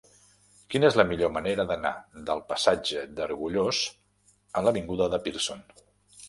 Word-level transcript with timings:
Quina 0.73 0.87
és 0.93 0.95
la 0.99 1.03
millor 1.09 1.29
manera 1.35 1.65
d'anar 1.71 1.91
del 2.29 2.41
passatge 2.53 3.03
d'Argullós 3.21 3.83
a 4.63 4.65
l'avinguda 4.69 5.11
de 5.17 5.21
Pearson? 5.29 5.63